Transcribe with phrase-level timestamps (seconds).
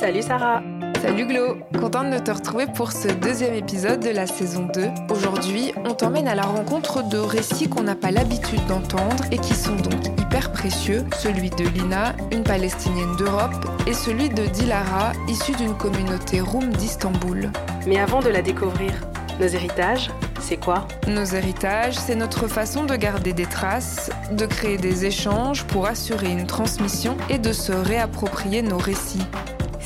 [0.00, 0.60] Salut Sarah
[1.00, 4.88] Salut Glo, contente de te retrouver pour ce deuxième épisode de la saison 2.
[5.08, 9.54] Aujourd'hui, on t'emmène à la rencontre de récits qu'on n'a pas l'habitude d'entendre et qui
[9.54, 13.54] sont donc hyper précieux, celui de Lina, une Palestinienne d'Europe,
[13.86, 17.52] et celui de Dilara, issue d'une communauté roum d'Istanbul.
[17.86, 18.92] Mais avant de la découvrir,
[19.38, 20.88] nos héritages, c'est quoi?
[21.06, 26.30] Nos héritages, c'est notre façon de garder des traces, de créer des échanges pour assurer
[26.30, 29.26] une transmission et de se réapproprier nos récits.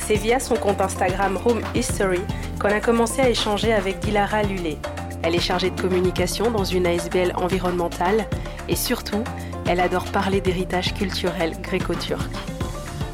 [0.09, 2.21] C'est via son compte Instagram Room History
[2.59, 4.79] qu'on a commencé à échanger avec Dilara Lulé.
[5.21, 8.25] Elle est chargée de communication dans une ASBL environnementale
[8.67, 9.23] et surtout,
[9.67, 12.27] elle adore parler d'héritage culturel gréco-turc.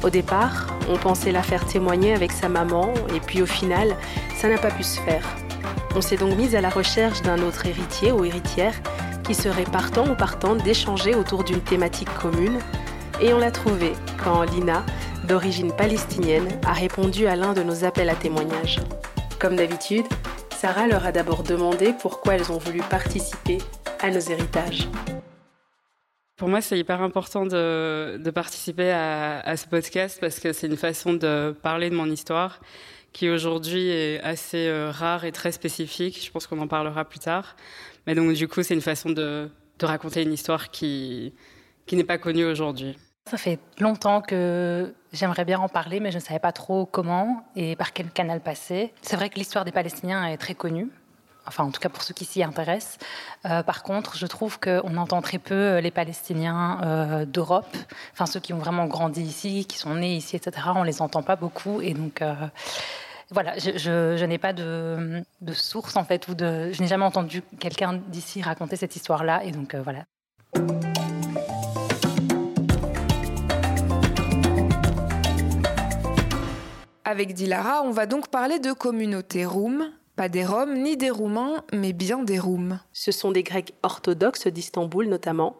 [0.02, 3.94] Au départ, on pensait la faire témoigner avec sa maman et puis au final,
[4.38, 5.36] ça n'a pas pu se faire.
[5.94, 8.72] On s'est donc mise à la recherche d'un autre héritier ou héritière
[9.22, 12.58] qui serait partant ou partante d'échanger autour d'une thématique commune
[13.20, 13.92] et on l'a trouvé
[14.24, 14.82] quand Lina,
[15.26, 18.78] d'origine palestinienne, a répondu à l'un de nos appels à témoignages.
[19.40, 20.06] Comme d'habitude,
[20.54, 23.58] Sarah leur a d'abord demandé pourquoi elles ont voulu participer
[24.00, 24.88] à nos héritages.
[26.36, 31.14] Pour moi, c'est hyper important de, participer à, ce podcast parce que c'est une façon
[31.14, 32.60] de parler de mon histoire
[33.12, 36.22] qui aujourd'hui est assez euh, rare et très spécifique.
[36.22, 37.56] Je pense qu'on en parlera plus tard.
[38.06, 39.48] Mais donc, du coup, c'est une façon de,
[39.80, 41.32] raconter une histoire qui
[41.90, 42.96] n'est pas connue aujourd'hui.
[43.28, 47.44] Ça fait longtemps que j'aimerais bien en parler, mais je ne savais pas trop comment
[47.56, 48.92] et par quel canal passer.
[49.02, 50.88] C'est vrai que l'histoire des Palestiniens est très connue,
[51.44, 52.98] enfin en tout cas pour ceux qui s'y intéressent.
[53.44, 57.76] Euh, par contre, je trouve qu'on entend très peu euh, les Palestiniens euh, d'Europe,
[58.12, 60.68] enfin ceux qui ont vraiment grandi ici, qui sont nés ici, etc.
[60.76, 62.22] On les entend pas beaucoup et donc
[63.32, 67.94] voilà, je, n'ai pas de, source en fait, ou de, je n'ai jamais entendu quelqu'un
[68.06, 70.04] d'ici raconter cette histoire-là et donc voilà.
[77.08, 81.62] Avec Dilara, on va donc parler de communauté roum, pas des Roms ni des Roumains,
[81.72, 82.80] mais bien des Roums.
[82.92, 85.56] Ce sont des Grecs orthodoxes d'Istanbul notamment.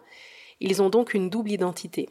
[0.58, 2.08] Ils ont donc une double identité.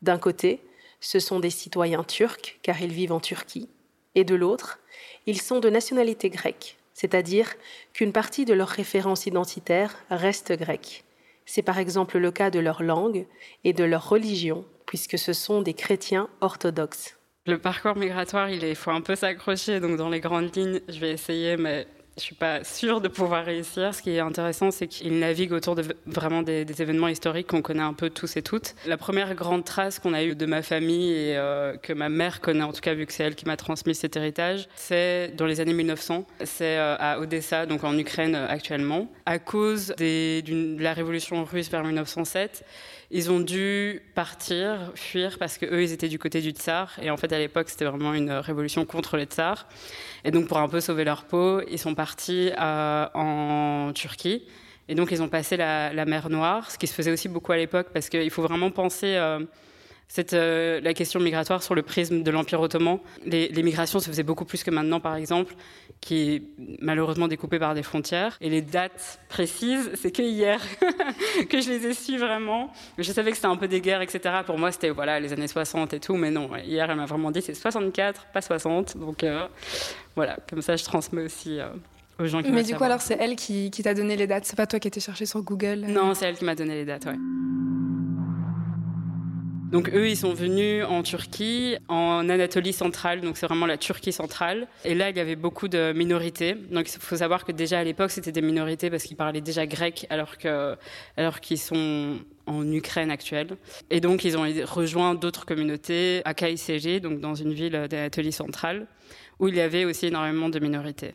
[0.00, 0.62] D'un côté,
[1.00, 3.68] ce sont des citoyens turcs, car ils vivent en Turquie,
[4.14, 4.78] et de l'autre,
[5.26, 7.56] ils sont de nationalité grecque, c'est-à-dire
[7.94, 11.02] qu'une partie de leur référence identitaire reste grecque.
[11.46, 13.26] C'est par exemple le cas de leur langue
[13.64, 17.17] et de leur religion, puisque ce sont des chrétiens orthodoxes.
[17.48, 19.80] Le parcours migratoire, il faut un peu s'accrocher.
[19.80, 21.86] Donc, dans les grandes lignes, je vais essayer, mais
[22.18, 23.94] je suis pas sûre de pouvoir réussir.
[23.94, 27.82] Ce qui est intéressant, c'est qu'il navigue autour de vraiment des, événements historiques qu'on connaît
[27.82, 28.74] un peu tous et toutes.
[28.86, 32.42] La première grande trace qu'on a eue de ma famille et euh, que ma mère
[32.42, 35.46] connaît, en tout cas vu que c'est elle qui m'a transmis cet héritage, c'est dans
[35.46, 36.26] les années 1900.
[36.44, 41.70] C'est euh, à Odessa, donc en Ukraine euh, actuellement, à cause de la révolution russe
[41.70, 42.62] vers 1907
[43.10, 46.98] ils ont dû partir, fuir, parce que eux, ils étaient du côté du tsar.
[47.00, 49.66] Et en fait, à l'époque, c'était vraiment une révolution contre les tsars.
[50.24, 54.44] Et donc, pour un peu sauver leur peau, ils sont partis euh, en Turquie.
[54.88, 57.52] Et donc, ils ont passé la, la, mer Noire, ce qui se faisait aussi beaucoup
[57.52, 59.14] à l'époque, parce qu'il faut vraiment penser...
[59.14, 59.40] Euh,
[60.08, 62.98] cette, euh, la question migratoire sur le prisme de l'Empire ottoman.
[63.24, 65.54] Les, les, migrations se faisaient beaucoup plus que maintenant, par exemple,
[66.00, 66.42] qui est
[66.80, 68.36] malheureusement découpé par des frontières.
[68.40, 70.60] Et les dates précises, c'est que hier
[71.50, 72.72] que je les ai su vraiment.
[72.96, 74.36] Je savais que c'était un peu des guerres, etc.
[74.46, 76.50] Pour moi, c'était voilà les années 60 et tout, mais non.
[76.56, 78.96] Hier, elle m'a vraiment dit c'est 64, pas 60.
[78.96, 79.46] Donc euh,
[80.16, 81.60] voilà, comme ça, je transmets aussi.
[81.60, 81.68] Euh,
[82.18, 84.44] aux gens qui Mais du coup, alors, c'est elle qui, qui t'a donné les dates?
[84.44, 85.84] C'est pas toi qui étais cherché sur Google?
[85.88, 87.14] Non, c'est elle qui m'a donné les dates, ouais.
[89.70, 94.12] Donc eux, ils sont venus en Turquie, en Anatolie centrale, donc c'est vraiment la Turquie
[94.12, 94.66] centrale.
[94.84, 96.54] Et là, il y avait beaucoup de minorités.
[96.54, 99.66] Donc il faut savoir que déjà à l'époque, c'était des minorités parce qu'ils parlaient déjà
[99.66, 100.74] grec, alors que
[101.18, 103.48] alors qu'ils sont en Ukraine actuelle.
[103.90, 108.86] Et donc ils ont rejoint d'autres communautés à Kayseri, donc dans une ville d'Anatolie centrale,
[109.38, 111.14] où il y avait aussi énormément de minorités.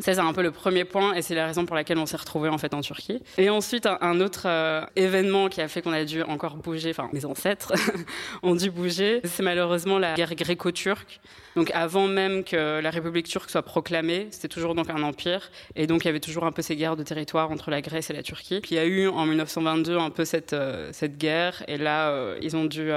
[0.00, 2.16] Ça, c'est un peu le premier point et c'est la raison pour laquelle on s'est
[2.16, 3.22] retrouvé en fait en Turquie.
[3.38, 7.08] Et ensuite, un, autre euh, événement qui a fait qu'on a dû encore bouger, enfin
[7.12, 7.72] mes ancêtres
[8.42, 11.20] ont dû bouger, c'est malheureusement la guerre gréco-turque.
[11.54, 15.86] Donc avant même que la République turque soit proclamée, c'était toujours donc un empire et
[15.86, 18.12] donc il y avait toujours un peu ces guerres de territoire entre la Grèce et
[18.12, 18.60] la Turquie.
[18.60, 22.08] Puis il y a eu en 1922 un peu cette euh, cette guerre et là
[22.08, 22.90] euh, ils ont dû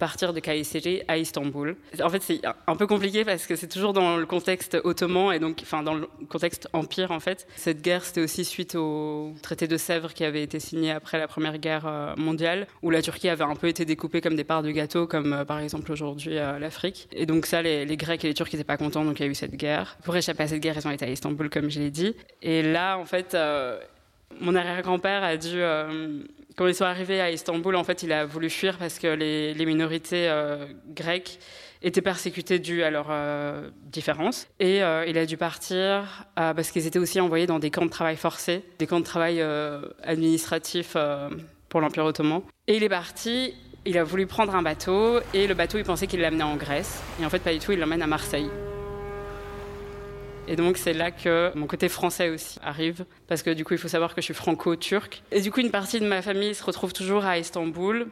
[0.00, 1.76] partir de Kayseri à Istanbul.
[2.02, 5.38] En fait, c'est un peu compliqué parce que c'est toujours dans le contexte ottoman et
[5.38, 7.46] donc enfin dans le contexte empire en fait.
[7.56, 11.28] Cette guerre, c'était aussi suite au traité de Sèvres qui avait été signé après la
[11.28, 14.70] Première Guerre mondiale, où la Turquie avait un peu été découpée comme des parts de
[14.70, 17.08] gâteau, comme euh, par exemple aujourd'hui euh, l'Afrique.
[17.12, 19.30] Et donc ça, les, Grecs et les Turcs n'étaient pas contents, donc il y a
[19.30, 19.98] eu cette guerre.
[20.04, 22.14] Pour échapper à cette guerre, ils ont été à Istanbul, comme je l'ai dit.
[22.40, 23.78] Et là, en fait, euh,
[24.40, 25.60] mon arrière-grand-père a dû
[26.56, 29.54] quand ils sont arrivés à Istanbul, en fait, il a voulu fuir parce que les,
[29.54, 31.38] les minorités euh, grecques
[31.82, 33.12] étaient persécutés dû à leur
[33.84, 34.46] différence.
[34.60, 38.16] Et il a dû partir parce qu'ils étaient aussi envoyés dans des camps de travail
[38.16, 39.42] forcés, des camps de travail
[40.02, 40.96] administratifs
[41.68, 42.42] pour l'Empire ottoman.
[42.66, 46.06] Et il est parti, il a voulu prendre un bateau, et le bateau, il pensait
[46.06, 47.02] qu'il l'amenait en Grèce.
[47.20, 48.48] Et en fait, pas du tout, il l'emmène à Marseille.
[50.48, 53.78] Et donc c'est là que mon côté français aussi arrive, parce que du coup il
[53.78, 55.22] faut savoir que je suis franco-turc.
[55.30, 58.08] Et du coup une partie de ma famille se retrouve toujours à Istanbul.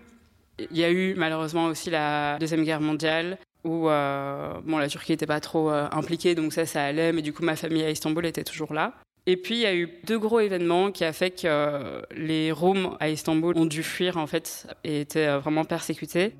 [0.71, 5.13] Il y a eu malheureusement aussi la Deuxième Guerre mondiale, où euh, bon, la Turquie
[5.13, 7.91] n'était pas trop euh, impliquée, donc ça, ça allait, mais du coup ma famille à
[7.91, 8.95] Istanbul était toujours là.
[9.27, 12.53] Et puis il y a eu deux gros événements qui a fait que euh, les
[12.53, 16.33] Roms à Istanbul ont dû fuir en fait et étaient vraiment persécutés.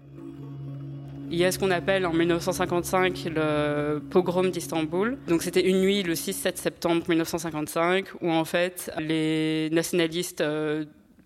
[1.33, 5.17] Il y a ce qu'on appelle en 1955 le pogrom d'Istanbul.
[5.29, 10.43] Donc c'était une nuit le 6-7 septembre 1955 où en fait les nationalistes,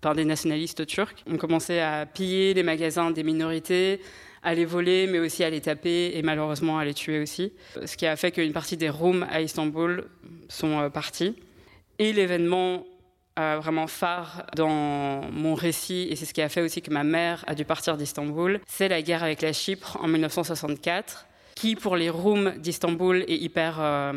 [0.01, 3.99] par des nationalistes turcs, ont commencé à piller les magasins des minorités,
[4.45, 7.51] à les voler, mais aussi à les taper et malheureusement à les tuer aussi.
[7.85, 10.05] Ce qui a fait qu'une partie des Roms à Istanbul
[10.47, 11.35] sont euh, partis.
[11.99, 12.85] Et l'événement
[13.37, 17.43] vraiment phare dans mon récit, et c'est ce qui a fait aussi que ma mère
[17.47, 22.09] a dû partir d'Istanbul, c'est la guerre avec la Chypre en 1964, qui pour les
[22.09, 23.81] Roums d'Istanbul est hyper...
[23.81, 24.13] Euh,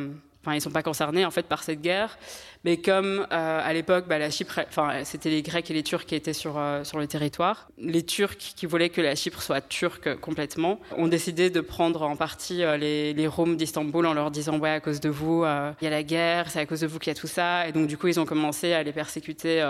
[0.48, 2.18] enfin, ils sont pas concernés en fait par cette guerre,
[2.64, 6.06] mais comme euh, à l'époque, bah, la Chypre, enfin, c'était les Grecs et les Turcs
[6.06, 7.68] qui étaient sur, euh, sur le territoire.
[7.78, 12.16] Les Turcs qui voulaient que la Chypre soit turque complètement ont décidé de prendre en
[12.16, 15.84] partie euh, les, les Roms d'Istanbul en leur disant ouais à cause de vous il
[15.84, 17.68] y a la guerre, c'est à cause de vous qu'il y a tout ça.
[17.68, 19.64] Et donc du coup ils ont commencé à les persécuter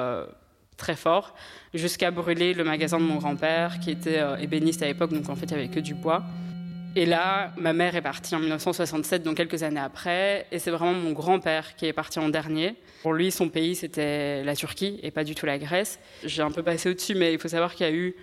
[0.77, 1.35] très fort,
[1.75, 5.47] jusqu'à brûler le magasin de mon grand-père, qui était ébéniste à l'époque, donc en fait
[5.47, 6.23] il n'y avait que du bois.
[6.99, 10.95] Et là, ma mère est partie en 1967, donc quelques années après, et c'est vraiment
[10.95, 12.75] mon grand-père qui est parti en dernier.
[13.03, 16.01] Pour lui, son pays, c'était la Turquie et pas du tout la Grèce.
[16.25, 18.17] J'ai un peu passé au-dessus, mais il faut savoir qu'il y a eu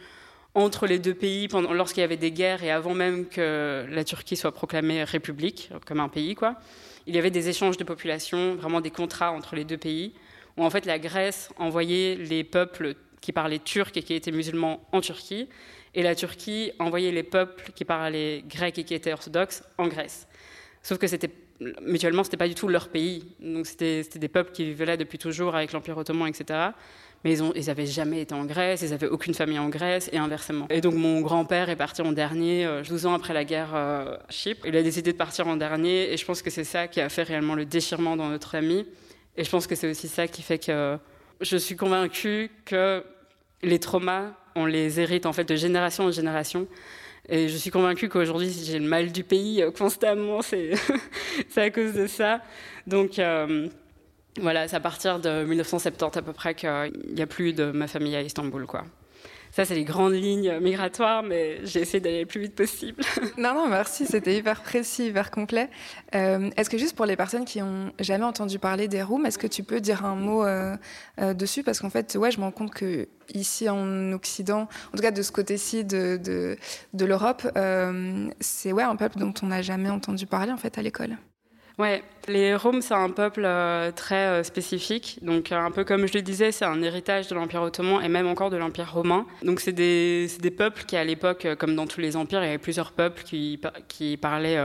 [0.55, 4.35] entre les deux pays, lorsqu'il y avait des guerres et avant même que la Turquie
[4.35, 6.55] soit proclamée république, comme un pays, quoi,
[7.07, 10.11] il y avait des échanges de population, vraiment des contrats entre les deux pays,
[10.57, 14.85] où en fait la Grèce envoyait les peuples qui parlaient turc et qui étaient musulmans
[14.91, 15.47] en Turquie,
[15.95, 20.27] et la Turquie envoyait les peuples qui parlaient grec et qui étaient orthodoxes en Grèce.
[20.83, 21.07] Sauf que
[21.81, 23.25] mutuellement, c'était pas du tout leur pays.
[23.39, 26.59] Donc c'était des peuples qui vivaient là depuis toujours avec l'Empire ottoman, etc.
[27.23, 30.09] Mais ils, ont, ils avaient jamais été en Grèce, ils avaient aucune famille en Grèce
[30.11, 30.67] et inversement.
[30.69, 34.17] Et donc mon grand-père est parti en dernier, 12 euh, ans après la guerre euh,
[34.17, 34.67] à Chypre.
[34.67, 37.09] Il a décidé de partir en dernier et je pense que c'est ça qui a
[37.09, 38.85] fait réellement le déchirement dans notre ami.
[39.37, 40.99] Et je pense que c'est aussi ça qui fait que
[41.41, 43.03] je suis convaincue que
[43.63, 46.67] les traumas on les hérite en fait de génération en génération.
[47.27, 50.71] Et je suis convaincue qu'aujourd'hui, si j'ai le mal du pays euh, constamment, c'est
[51.57, 52.41] à cause de ça.
[52.87, 53.67] Donc euh,
[54.39, 57.87] voilà, c'est à partir de 1970 à peu près qu'il n'y a plus de ma
[57.87, 58.65] famille à Istanbul.
[58.65, 58.85] Quoi.
[59.55, 63.01] Ça, c'est les grandes lignes migratoires, mais j'ai essayé d'aller le plus vite possible.
[63.37, 65.69] non, non, merci, c'était hyper précis, hyper complet.
[66.13, 69.37] Euh, est-ce que juste pour les personnes qui n'ont jamais entendu parler des rooms, est-ce
[69.37, 70.75] que tu peux dire un mot euh,
[71.21, 71.63] euh, dessus?
[71.63, 75.11] Parce qu'en fait, ouais, je me rends compte que ici en Occident, en tout cas
[75.11, 76.57] de ce côté-ci de, de,
[76.93, 77.47] de l'Europe,
[78.41, 81.15] c'est ouais, un peuple dont on n'a jamais entendu parler en fait à l'école.
[81.77, 85.19] Ouais, les Roms, c'est un peuple euh, très euh, spécifique.
[85.21, 88.27] Donc, un peu comme je le disais, c'est un héritage de l'Empire ottoman et même
[88.27, 89.25] encore de l'Empire romain.
[89.43, 92.45] Donc, c'est des, des, peuples qui, à l'époque, euh, comme dans tous les empires, il
[92.45, 94.57] y avait plusieurs peuples qui, qui parlaient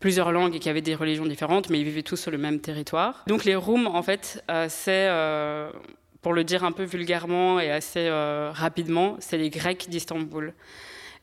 [0.00, 2.60] plusieurs langues et qui avaient des religions différentes, mais ils vivaient tous sur le même
[2.60, 3.24] territoire.
[3.26, 5.08] Donc, les Roms, en fait, c'est
[6.20, 8.10] pour le dire un peu vulgairement et assez
[8.52, 10.52] rapidement, c'est les Grecs d'Istanbul.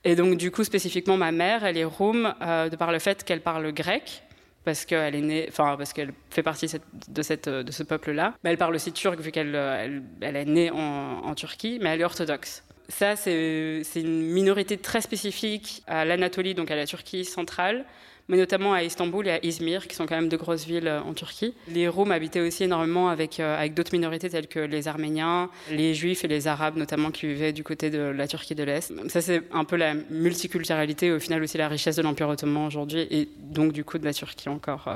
[0.03, 3.41] Et donc, du coup, spécifiquement, ma mère, elle est Rum de par le fait qu'elle
[3.41, 4.23] parle grec
[4.63, 6.67] parce qu'elle est née, enfin parce qu'elle fait partie
[7.07, 8.35] de, cette, de ce peuple-là.
[8.43, 12.01] Mais elle parle aussi turc vu qu'elle elle, est née en, en, Turquie, mais elle
[12.01, 12.63] est orthodoxe.
[12.89, 17.85] Ça, c'est une minorité très spécifique à l'Anatolie, donc à la Turquie centrale,
[18.31, 21.01] mais notamment à Istanbul et à Izmir, qui sont quand même de grosses villes euh,
[21.01, 21.53] en Turquie.
[21.67, 25.93] Les Roms habitaient aussi énormément avec, euh, avec d'autres minorités telles que les Arméniens, les
[25.93, 28.93] Juifs et les Arabes, notamment qui vivaient du côté de la Turquie de l'Est.
[29.09, 33.05] Ça, c'est un peu la multiculturalité, au final aussi la richesse de l'Empire ottoman aujourd'hui,
[33.11, 34.87] et donc du coup de la Turquie encore.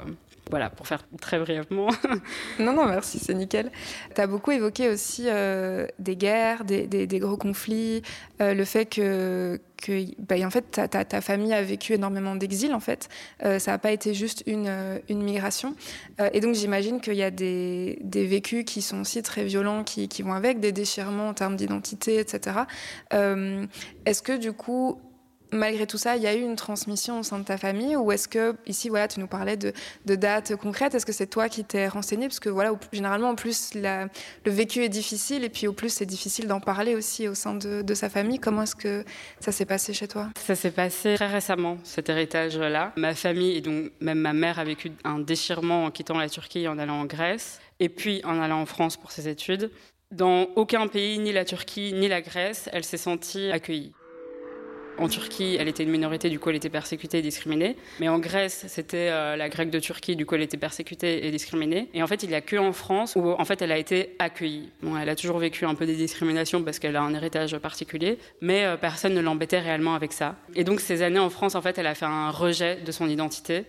[0.51, 1.87] Voilà, pour faire très brièvement.
[2.59, 3.71] non, non, merci, c'est nickel.
[4.13, 8.03] Tu as beaucoup évoqué aussi euh, des guerres, des, gros conflits,
[8.41, 9.59] euh, le fait que,
[10.19, 13.09] bah, en fait, ta, famille a vécu énormément d'exil, en fait.
[13.43, 14.69] Euh, ça n'a pas été juste une,
[15.09, 15.75] migration.
[16.31, 20.33] et donc, j'imagine qu'il y a des, vécus qui sont aussi très violents, qui vont
[20.33, 22.59] avec, des déchirements en termes d'identité, etc.
[23.11, 24.99] Est-ce que, du coup,
[25.51, 28.11] malgré tout ça, il y a eu une transmission au sein de ta famille ou
[28.11, 29.73] est-ce que, ici, voilà, tu nous parlais de,
[30.05, 32.27] dates concrètes, est-ce que c'est toi qui t'es renseigné?
[32.27, 34.09] Parce que, voilà, généralement, en plus, le
[34.45, 37.93] vécu est difficile et puis, au plus, c'est difficile d'en parler aussi au sein de,
[37.93, 38.39] sa famille.
[38.39, 39.05] Comment est-ce que
[39.39, 40.29] ça s'est passé chez toi?
[40.37, 42.91] Ça s'est passé très récemment, cet héritage-là.
[42.97, 46.63] Ma famille, et donc même ma mère, a vécu un déchirement en quittant la Turquie
[46.63, 49.71] et en allant en Grèce, et puis en allant en France pour ses études.
[50.11, 53.93] Dans aucun pays, ni la Turquie, ni la Grèce, elle s'est sentie accueillie.
[54.97, 57.75] En Turquie, elle était une minorité, du coup, elle était persécutée et discriminée.
[57.99, 61.31] Mais en Grèce, c'était euh, la grecque de Turquie, du coup, elle était persécutée et
[61.31, 61.89] discriminée.
[61.93, 64.15] Et en fait, il n'y a que en France où, en fait, elle a été
[64.19, 64.69] accueillie.
[64.81, 68.17] Bon, elle a toujours vécu un peu des discriminations parce qu'elle a un héritage particulier,
[68.39, 70.35] mais euh, personne ne l'embêtait réellement avec ça.
[70.55, 73.09] Et donc, ces années en France, en fait, elle a fait un rejet de son
[73.09, 73.65] identité.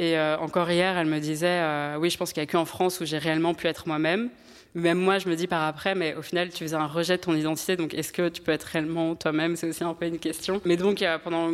[0.00, 1.60] Et euh, encore hier, elle me disait,
[1.98, 4.30] oui, je pense qu'il n'y a qu'en France où j'ai réellement pu être moi-même.
[4.74, 7.22] Même moi, je me dis par après, mais au final, tu faisais un rejet de
[7.22, 9.56] ton identité, donc est-ce que tu peux être réellement toi-même?
[9.56, 10.60] C'est aussi un peu une question.
[10.64, 11.50] Mais donc, euh, pendant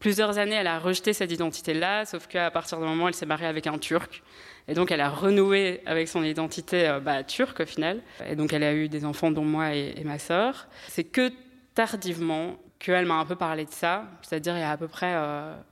[0.00, 3.26] plusieurs années, elle a rejeté cette identité-là, sauf qu'à partir du moment où elle s'est
[3.26, 4.22] mariée avec un Turc,
[4.68, 8.00] et donc elle a renoué avec son identité euh, bah, turque au final.
[8.28, 10.66] Et donc elle a eu des enfants, dont moi et, ma sœur.
[10.88, 11.30] C'est que
[11.74, 15.14] tardivement qu'elle m'a un peu parlé de ça, c'est-à-dire il y a à peu près
[15.14, 15.14] 3-4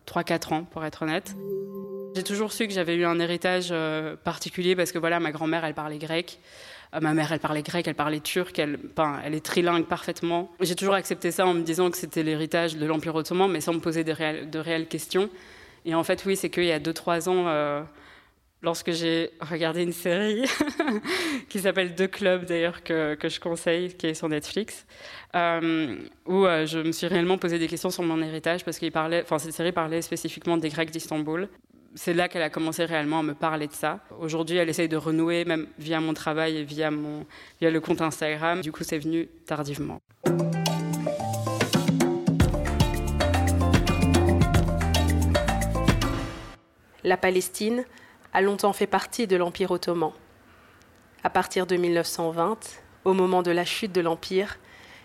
[0.07, 1.35] euh, ans, pour être honnête.
[2.15, 3.75] J'ai toujours su que j'avais eu un héritage
[4.23, 6.39] particulier parce que voilà, ma grand-mère, elle parlait grec.
[6.95, 8.79] Euh, ma mère, elle parlait grec, elle parlait turc, elle,
[9.35, 10.51] est trilingue parfaitement.
[10.61, 13.75] J'ai toujours accepté ça en me disant que c'était l'héritage de l'Empire ottoman, mais sans
[13.75, 15.29] me poser de, réelles questions.
[15.85, 17.83] Et en fait, oui, c'est qu'il y a 2-3 ans, euh,
[18.63, 20.45] lorsque j'ai regardé une série
[21.49, 24.87] qui s'appelle The Club, d'ailleurs, que, que, je conseille, qui est sur Netflix,
[25.35, 25.97] euh,
[26.27, 29.73] où je me suis réellement posé des questions sur mon héritage, parce enfin, cette série
[29.73, 31.49] parlait spécifiquement des Grecs d'Istanbul
[31.95, 34.01] c'est là qu'elle a commencé réellement à me parler de ça.
[34.19, 36.91] Aujourd'hui, elle essaye de renouer, même via mon travail et via,
[37.61, 38.61] via le compte Instagram.
[38.61, 40.01] Du coup, c'est venu tardivement.
[47.05, 47.85] La Palestine
[48.33, 50.13] a longtemps fait partie de l'Empire ottoman.
[51.23, 52.59] À partir de 1920,
[53.05, 54.59] au moment de la chute de l'Empire,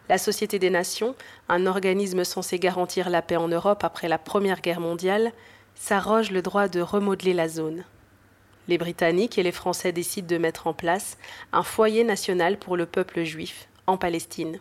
[0.08, 1.14] la Société des Nations,
[1.50, 5.34] un organisme censé garantir la paix en Europe après la Première Guerre mondiale,
[5.80, 7.86] s'arroge le droit de remodeler la zone.
[8.68, 11.18] Les Britanniques et les Français décident de mettre en place
[11.52, 14.60] un foyer national pour le peuple juif en Palestine.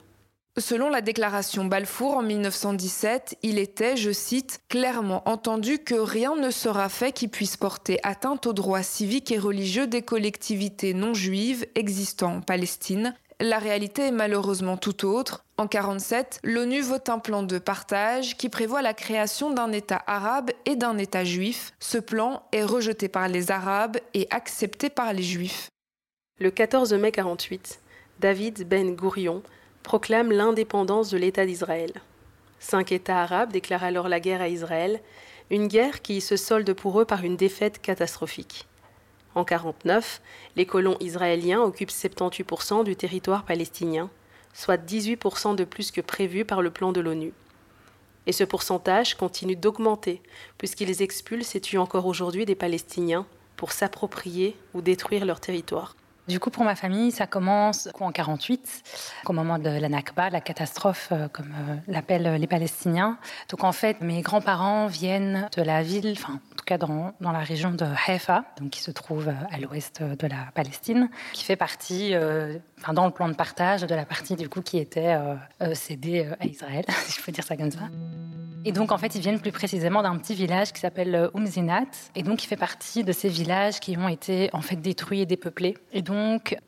[0.57, 6.51] Selon la déclaration Balfour en 1917, il était, je cite, clairement entendu que rien ne
[6.51, 11.67] sera fait qui puisse porter atteinte aux droits civiques et religieux des collectivités non juives
[11.75, 15.45] existant en Palestine, la réalité est malheureusement tout autre.
[15.59, 20.51] En 1947, l'ONU vote un plan de partage qui prévoit la création d'un État arabe
[20.67, 21.73] et d'un État juif.
[21.79, 25.71] Ce plan est rejeté par les Arabes et accepté par les Juifs.
[26.41, 27.81] Le 14 mai 1948,
[28.21, 29.43] David Ben Gourion
[29.83, 31.93] proclame l'indépendance de l'État d'Israël.
[32.59, 35.01] Cinq États arabes déclarent alors la guerre à Israël,
[35.51, 38.67] une guerre qui se solde pour eux par une défaite catastrophique.
[39.39, 40.21] En 1949,
[40.57, 44.11] les colons israéliens occupent 78% du territoire palestinien,
[44.53, 47.33] soit 18% de plus que prévu par le plan de l'ONU.
[48.27, 50.23] Et ce pourcentage continue d'augmenter,
[50.59, 53.27] puisqu'ils expulsent et tuent encore aujourd'hui des Palestiniens
[53.57, 55.95] pour s'approprier ou détruire leur territoire.
[56.29, 58.83] Du coup, pour ma famille, ça commence en 48,
[59.25, 63.17] au moment de la Nakba, la catastrophe, euh, comme euh, l'appellent les Palestiniens.
[63.49, 67.39] Donc, en fait, mes grands-parents viennent de la ville, enfin, en tout cas dans, la
[67.39, 71.57] région de Haifa, donc qui se trouve euh, à l'ouest de la Palestine, qui fait
[71.57, 72.13] partie,
[72.93, 75.17] dans le plan de partage de la partie du coup qui était
[75.73, 77.89] cédée à Israël, si je peux dire ça comme ça.
[78.65, 81.87] Et donc, en fait, ils viennent plus précisément d'un petit village qui s'appelle Umzinat.
[82.15, 85.27] Et donc, il fait partie de ces villages qui ont été, en fait, détruits et
[85.27, 85.77] dépeuplés.
[85.93, 86.18] Et donc,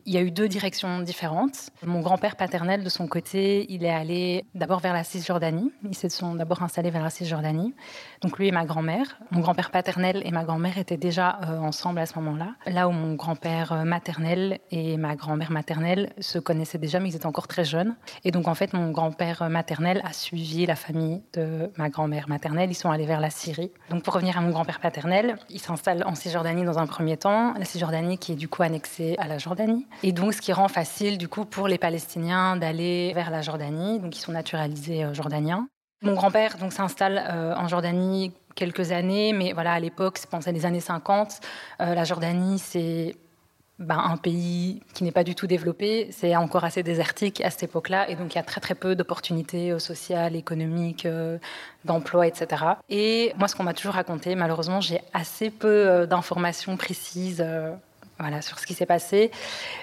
[0.07, 1.71] il y a eu deux directions différentes.
[1.85, 5.73] Mon grand-père paternel, de son côté, il est allé d'abord vers la Cisjordanie.
[5.85, 7.75] Ils se sont d'abord installés vers la Cisjordanie.
[8.23, 9.19] Donc, lui et ma grand-mère.
[9.31, 12.55] Mon grand-père paternel et ma grand-mère étaient déjà euh, ensemble à ce moment-là.
[12.67, 17.17] Là où mon grand-père euh, maternel et ma grand-mère maternelle se connaissaient déjà, mais ils
[17.17, 17.97] étaient encore très jeunes.
[18.25, 22.71] Et donc, en fait, mon grand-père maternel a suivi la famille de ma grand-mère maternelle,
[22.71, 23.71] ils sont allés vers la Syrie.
[23.91, 27.55] Donc pour revenir à mon grand-père paternel, il s'installe en Cisjordanie dans un premier temps,
[27.55, 29.87] la Cisjordanie qui est du coup annexée à la Jordanie.
[30.05, 33.99] Et donc ce qui rend facile du coup pour les Palestiniens d'aller vers la Jordanie,
[33.99, 35.69] donc ils sont naturalisés euh, jordaniens.
[36.03, 40.51] Mon grand-père donc s'installe euh, en Jordanie quelques années, mais voilà à l'époque, c'est pensé
[40.51, 41.41] les années 50,
[41.81, 43.17] euh, la Jordanie c'est
[43.79, 47.65] ben, un pays qui n'est pas du tout développé, c'est encore assez désertique à cette
[47.65, 51.39] époque-là, et donc il y a très très peu d'opportunités sociales, économiques, euh,
[51.85, 52.65] d'emploi, etc.
[52.89, 57.45] Et moi, ce qu'on m'a toujours raconté, malheureusement, j'ai assez peu d'informations précises
[58.21, 59.31] voilà, sur ce qui s'est passé.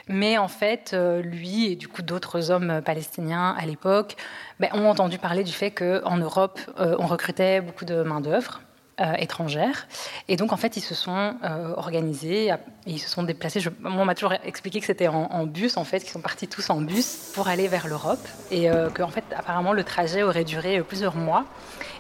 [0.08, 4.16] Mais en fait, euh, lui et du coup d'autres hommes palestiniens à l'époque
[4.60, 8.62] ben, ont entendu parler du fait qu'en Europe, euh, on recrutait beaucoup de main-d'œuvre.
[9.00, 9.88] Euh, étrangère.
[10.28, 11.36] Et donc, en fait, ils se sont
[11.76, 12.56] organisés, et
[12.88, 13.60] ils se sont déplacés.
[13.60, 16.48] Je, moi, on m'a toujours expliqué que c'était en, bus, en fait, qu'ils sont partis
[16.48, 18.28] tous en bus pour aller vers l'Europe.
[18.50, 21.46] Et que, en fait, apparemment, le trajet aurait duré plusieurs mois.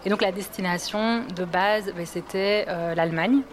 [0.05, 2.65] Et donc, la destination de base, ben, c'était
[2.95, 3.43] l'Allemagne.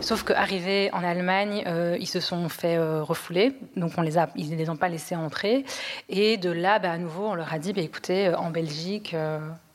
[0.00, 4.28] Sauf qu'arrivés en Allemagne, euh, ils se sont fait euh, refouler, donc on les a,
[4.36, 5.64] ils ne les ont pas laissés entrer.
[6.08, 9.16] Et de là, bah, à nouveau, on leur a dit, bah, écoutez, euh, en Belgique,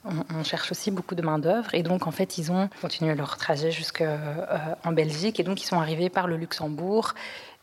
[0.05, 1.73] on, cherche aussi beaucoup de main d'œuvre.
[1.73, 5.79] Et donc, en fait, ils ont continué leur trajet jusqu'en Belgique, et donc ils sont
[5.79, 7.13] arrivés par le Luxembourg.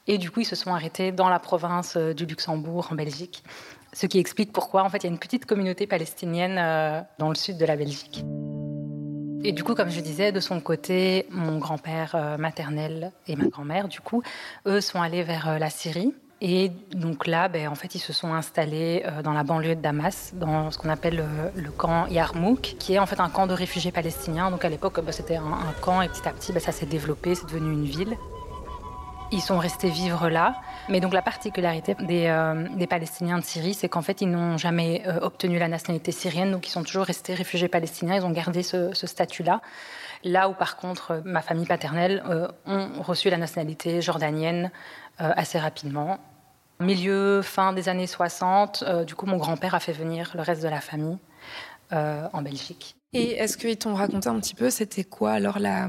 [0.07, 3.45] Et du coup, ils se sont arrêtés dans la province du Luxembourg, en Belgique.
[3.93, 7.35] Ce qui explique pourquoi, en fait, il y a une petite communauté palestinienne dans le
[7.35, 8.25] sud de la Belgique.
[9.45, 13.47] Et du coup, comme je disais, de son côté, mon grand-père euh, maternel et ma
[13.47, 14.23] grand-mère, du coup,
[14.67, 16.13] eux sont allés vers euh, la Syrie.
[16.41, 19.81] Et donc là, ben, en fait, ils se sont installés euh, dans la banlieue de
[19.81, 23.55] Damas, dans ce qu'on appelle le camp Yarmouk, qui est en fait un camp de
[23.55, 24.51] réfugiés palestiniens.
[24.51, 27.35] Donc à l'époque, ben, c'était un, camp et petit à petit, ben, ça s'est développé,
[27.35, 28.17] c'est devenu une ville.
[29.31, 30.61] Ils sont restés vivre là.
[30.89, 35.03] Mais donc la particularité des, euh, Palestiniens de Syrie, c'est qu'en fait, ils n'ont jamais
[35.07, 38.63] euh, obtenu la nationalité syrienne, donc ils sont toujours restés réfugiés palestiniens, ils ont gardé
[38.63, 39.61] ce, statut-là.
[40.25, 44.71] Là où par contre, ma famille paternelle euh, ont reçu la nationalité jordanienne
[45.19, 46.19] assez rapidement.
[46.79, 50.69] Milieu, fin des années 60, du coup, mon grand-père a fait venir le reste de
[50.69, 51.19] la famille
[51.91, 52.95] en Belgique.
[53.15, 55.89] Et est-ce qu'ils t'ont raconté un petit peu, c'était quoi alors la,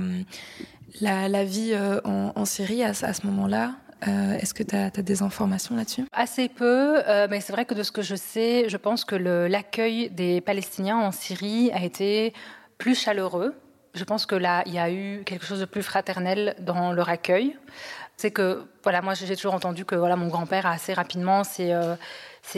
[1.01, 3.75] la, vie en, Syrie à ce moment-là
[4.07, 6.05] euh, est-ce que tu as, des informations là-dessus?
[6.13, 9.15] Assez peu, euh, mais c'est vrai que de ce que je sais, je pense que
[9.15, 12.33] l'accueil des Palestiniens en Syrie a été
[12.77, 13.55] plus chaleureux.
[13.95, 17.09] Je pense que là, il y a eu quelque chose de plus fraternel dans leur
[17.09, 17.57] accueil.
[18.15, 21.95] C'est que, voilà, moi j'ai toujours entendu que voilà, mon grand-père assez rapidement s'est euh,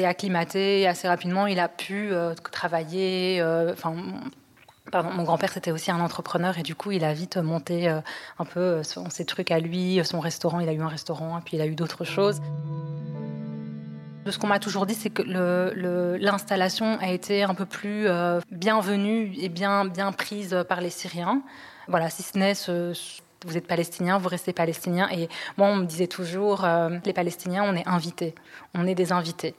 [0.04, 2.12] acclimaté, assez rapidement il a pu
[2.52, 3.42] travailler.
[3.72, 3.96] Enfin,
[4.94, 8.02] mon grand-père, c'était aussi un entrepreneur et du coup, il a vite monté euh,
[8.40, 10.60] un peu euh, ses trucs à lui, son restaurant.
[10.60, 12.42] Il a eu un restaurant et puis il a eu d'autres choses.
[14.28, 15.24] Ce qu'on m'a toujours dit, c'est que
[16.20, 21.42] l'installation a été un peu plus euh, bienvenue et bien prise par les Syriens.
[21.88, 22.54] Voilà, si ce n'est
[23.44, 25.10] vous êtes palestinien, vous restez palestinien.
[25.12, 26.64] Et moi, on me disait toujours,
[27.04, 28.36] les Palestiniens, on est invités,
[28.76, 29.56] on est des invités.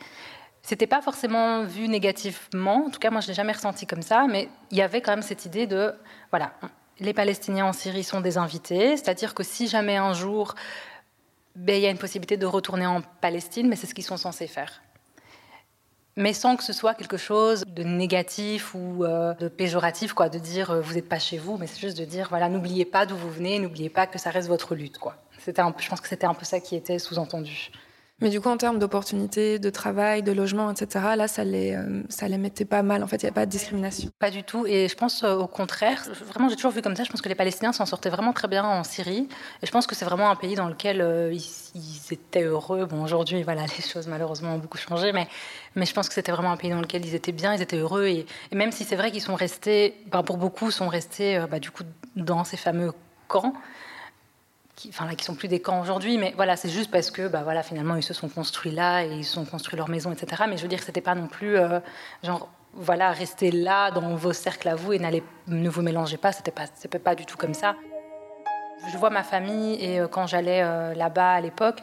[0.63, 4.27] C'était pas forcément vu négativement, en tout cas moi je l'ai jamais ressenti comme ça,
[4.29, 5.93] mais il y avait quand même cette idée de
[6.31, 6.53] voilà,
[7.01, 10.55] les Palestiniens en Syrie sont des invités, c'est-à-dire que si jamais un jour
[11.57, 14.17] ben, il y a une possibilité de retourner en Palestine, mais c'est ce qu'ils sont
[14.17, 14.83] censés faire.
[16.17, 20.39] Mais sans que ce soit quelque chose de négatif ou euh, de péjoratif, quoi, de
[20.39, 23.07] dire euh, vous n'êtes pas chez vous, mais c'est juste de dire voilà, n'oubliez pas
[23.07, 25.17] d'où vous venez, n'oubliez pas que ça reste votre lutte, quoi.
[25.39, 27.71] C'était je pense que c'était un peu ça qui était sous-entendu.
[28.23, 32.05] Mais du coup, en termes d'opportunités, de travail, de logement, etc., là, ça les, euh,
[32.09, 33.03] ça les mettait pas mal.
[33.03, 34.11] En fait, il n'y a pas de discrimination.
[34.21, 34.65] Pas du tout.
[34.65, 37.03] Et je pense euh, au contraire, vraiment, j'ai toujours vu comme ça.
[37.03, 39.29] Je pense que les Palestiniens s'en sortaient vraiment très bien en Syrie.
[39.61, 42.87] Et je pense que c'est vraiment un pays dans lequel euh, ils, étaient heureux.
[42.87, 45.13] Bon, aujourd'hui, voilà, les choses malheureusement ont beaucoup changé.
[45.13, 45.27] Mais,
[45.75, 47.79] mais je pense que c'était vraiment un pays dans lequel ils étaient bien, ils étaient
[47.79, 48.07] heureux.
[48.07, 51.73] Et, même si c'est vrai qu'ils sont restés, ben, pour beaucoup, sont restés bah, du
[51.73, 51.83] coup
[52.15, 52.93] dans ces fameux
[53.27, 53.53] camps
[54.77, 57.29] qui, enfin là, qui sont plus des camps aujourd'hui, mais voilà, c'est juste parce que,
[57.29, 60.13] bah voilà, finalement, ils se sont construits là et ils se sont construits leur maison,
[60.13, 60.45] etc.
[60.49, 61.81] Mais je veux dire, c'était pas non plus euh,
[62.23, 66.33] genre, voilà, restez là dans vos cercles à vous et n'allez, ne vous mélangez pas.
[66.33, 67.77] C'était pas, c'était pas du tout comme ça.
[68.91, 71.81] Je vois ma famille et euh, quand j'allais euh, là-bas à l'époque,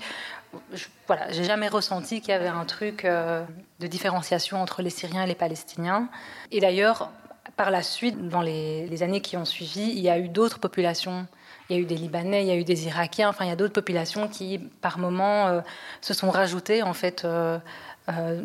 [0.73, 5.21] je, voilà, j'ai jamais ressenti qu'il y avait un truc de différenciation entre les Syriens
[5.21, 6.09] et les Palestiniens.
[6.51, 7.11] Et d'ailleurs,
[7.55, 11.27] par la suite, dans les années qui ont suivi, il y a eu d'autres populations
[11.69, 13.51] il y a eu des Libanais, il y a eu des Irakiens, enfin il y
[13.51, 15.61] a d'autres populations qui, par moments, euh,
[16.01, 17.25] se sont rajoutées en fait.
[17.25, 17.59] Euh,
[18.09, 18.41] euh,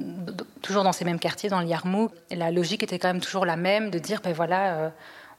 [0.60, 3.56] toujours dans ces mêmes quartiers, dans le Yarmouk, la logique était quand même toujours la
[3.56, 4.92] même, de dire, ben voilà,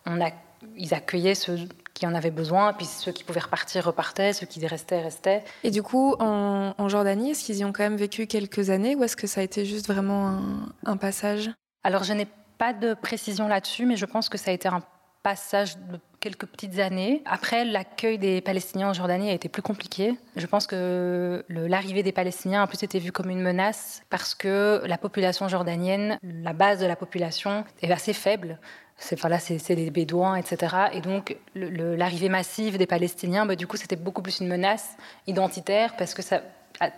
[0.07, 0.31] on a,
[0.75, 1.59] ils accueillaient ceux
[1.93, 5.43] qui en avaient besoin, puis ceux qui pouvaient repartir repartaient, ceux qui restaient restaient.
[5.63, 8.95] Et du coup, en, en Jordanie, est-ce qu'ils y ont quand même vécu quelques années,
[8.95, 10.41] ou est-ce que ça a été juste vraiment un,
[10.85, 11.51] un passage?
[11.83, 14.81] Alors, je n'ai pas de précision là-dessus, mais je pense que ça a été un
[15.25, 17.23] passage de quelques petites années.
[17.25, 20.13] Après, l'accueil des Palestiniens en Jordanie a été plus compliqué.
[20.35, 24.83] Je pense que l'arrivée des Palestiniens a plus été vue comme une menace parce que
[24.85, 28.59] la population jordanienne, la base de la population, est assez faible.
[28.97, 30.75] C'est enfin c'est des Bédouins, etc.
[30.93, 35.95] Et donc, l'arrivée massive des Palestiniens, bah, du coup, c'était beaucoup plus une menace identitaire
[35.97, 36.43] parce que ça,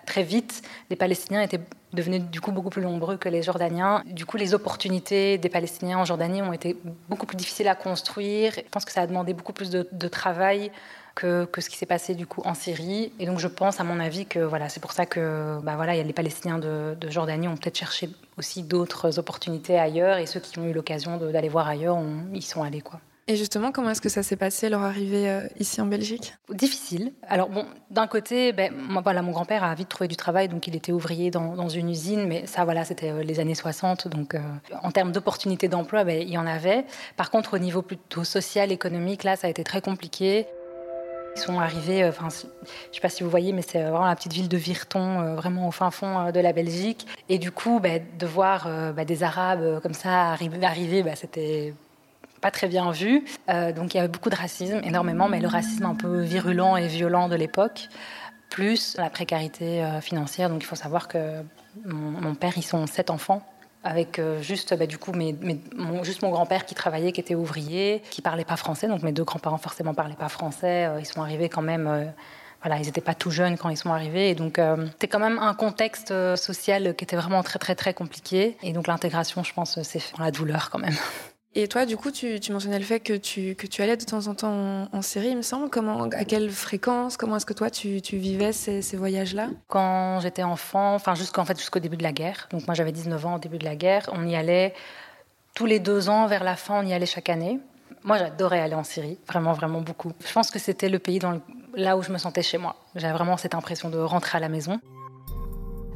[0.06, 1.60] très vite, les Palestiniens étaient
[1.94, 4.04] devenus du coup beaucoup plus nombreux que les Jordaniens.
[4.06, 6.78] Du coup, les opportunités des Palestiniens en Jordanie ont été
[7.10, 8.54] beaucoup plus difficiles à construire.
[8.56, 10.72] Je pense que ça a demandé beaucoup plus de, travail
[11.16, 13.12] que, que, ce qui s'est passé du coup en Syrie.
[13.20, 16.02] Et donc, je pense, à mon avis, que voilà, c'est pour ça que bah voilà,
[16.02, 20.66] les Palestiniens de, Jordanie ont peut-être cherché aussi d'autres opportunités ailleurs, et ceux qui ont
[20.66, 21.98] eu l'occasion d'aller voir ailleurs,
[22.34, 23.00] ils sont allés quoi.
[23.30, 26.36] Et justement, comment est-ce que ça s'est passé leur arrivée euh, ici en Belgique?
[26.50, 27.12] Difficile.
[27.28, 28.72] Alors bon, d'un côté, ben,
[29.04, 32.26] voilà, mon grand-père a vite trouvé du travail, donc il était ouvrier dans, une usine,
[32.26, 34.40] mais ça, voilà, c'était euh, les années 60, donc euh,
[34.82, 36.86] en termes d'opportunités d'emploi, ben, il y en avait.
[37.18, 40.48] Par contre, au niveau plutôt social, économique, là, ça a été très compliqué.
[41.36, 44.16] Ils sont arrivés, enfin, je ne sais pas si vous voyez, mais c'est vraiment la
[44.16, 47.06] petite ville de Virton, vraiment au fin fond de la Belgique.
[47.28, 48.68] Et du coup, ben, de voir
[49.06, 51.76] des Arabes comme ça arriver c'était
[52.42, 53.26] pas très bien vu.
[53.50, 56.78] Euh, donc il y avait beaucoup de racisme, énormément, mais le racisme un peu virulent
[56.78, 57.90] et violent de l'époque,
[58.50, 60.50] plus la précarité euh, financière.
[60.50, 61.42] Donc il faut savoir que
[61.86, 63.42] mon, père, ils sont sept enfants
[63.84, 68.02] avec euh, juste bah, du coup mon, juste mon grand-père qui travaillait, qui était ouvrier,
[68.10, 68.88] qui parlait pas français.
[68.88, 70.90] Donc mes deux grands-parents forcément parlaient pas français.
[71.00, 72.14] ils sont arrivés quand même.
[72.62, 74.60] voilà, ils n'étaient pas tout jeunes quand ils sont arrivés, et donc
[74.92, 78.58] c'était quand même un contexte social qui était vraiment très très très compliqué.
[78.62, 80.96] Et donc l'intégration, je pense, c'est dans la douleur quand même.
[81.60, 84.88] Et toi, du coup, tu, mentionnais le fait que tu, allais de temps en temps
[84.94, 85.72] en, Syrie, il me semble.
[86.14, 89.50] À quelle fréquence Comment est-ce que toi, tu, vivais ces, voyages-là?
[89.68, 93.26] Quand j'étais enfant, enfin jusqu'en fait, jusqu'au début de la guerre, donc moi j'avais 19
[93.26, 94.76] ans au début de la guerre, on y allait
[95.56, 97.60] tous les deux ans, vers la fin, on y allait chaque année.
[98.04, 100.12] Moi, j'adorais aller en Syrie, vraiment, vraiment beaucoup.
[100.28, 101.20] Je pense que c'était le pays
[101.74, 102.76] là où je me sentais chez moi.
[102.96, 104.80] J'avais vraiment cette impression de rentrer à la maison.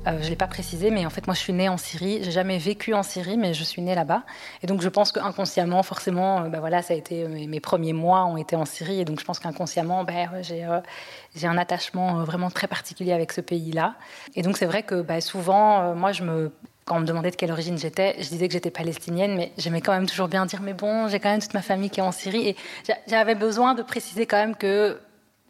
[0.07, 2.23] Euh, je ne l'ai pas précisé, mais en fait, moi, je suis née en Syrie.
[2.23, 4.23] J'ai jamais vécu en Syrie, mais je suis née là-bas.
[4.63, 8.37] Et donc, je pense qu'inconsciemment, forcément, bah, voilà, ça a été mes, premiers mois ont
[8.37, 8.99] été en Syrie.
[8.99, 10.79] Et donc, je pense qu'inconsciemment, bah, j'ai euh,
[11.43, 13.95] un attachement vraiment très particulier avec ce pays-là.
[14.35, 16.11] Et donc, c'est vrai que bah, souvent, moi,
[16.85, 19.81] quand on me demandait de quelle origine j'étais, je disais que j'étais palestinienne, mais j'aimais
[19.81, 22.03] quand même toujours bien dire, mais bon, j'ai quand même toute ma famille qui est
[22.03, 22.47] en Syrie.
[22.47, 22.55] Et
[23.05, 24.99] j'avais besoin de préciser quand même que